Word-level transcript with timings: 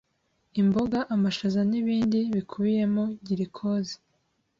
imboga 0.61 0.99
amashaza 1.15 1.59
nibindi 1.69 2.19
bikubiyemo 2.35 3.03
girikoze 3.25 3.95